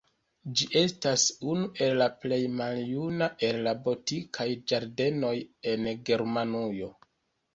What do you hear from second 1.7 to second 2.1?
el la